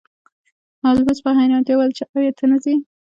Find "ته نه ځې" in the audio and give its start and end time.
2.37-2.75